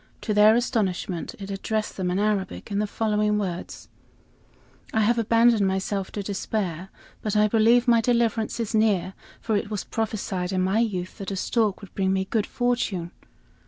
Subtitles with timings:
[0.21, 3.87] To their astonishment it addressed them in Arabic, in the following words:
[4.91, 6.89] "I have abandoned myself to despair,
[7.21, 11.29] but I believe my deliverance is near, for it was prophesied in my youth that
[11.29, 13.11] a stork would bring me good fortune."